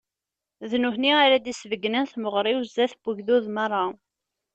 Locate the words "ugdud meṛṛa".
3.09-3.85